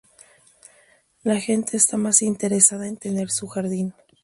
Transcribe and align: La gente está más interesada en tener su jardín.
La 1.23 1.39
gente 1.39 1.77
está 1.77 1.95
más 1.95 2.23
interesada 2.23 2.87
en 2.87 2.97
tener 2.97 3.29
su 3.29 3.45
jardín. 3.47 3.93